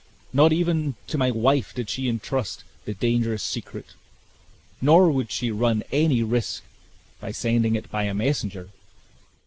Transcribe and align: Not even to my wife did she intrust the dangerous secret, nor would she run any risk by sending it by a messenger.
Not 0.33 0.51
even 0.51 0.95
to 1.05 1.17
my 1.19 1.29
wife 1.29 1.75
did 1.75 1.87
she 1.87 2.07
intrust 2.07 2.63
the 2.85 2.95
dangerous 2.95 3.43
secret, 3.43 3.93
nor 4.81 5.11
would 5.11 5.31
she 5.31 5.51
run 5.51 5.83
any 5.91 6.23
risk 6.23 6.63
by 7.19 7.31
sending 7.31 7.75
it 7.75 7.91
by 7.91 8.05
a 8.05 8.13
messenger. 8.15 8.71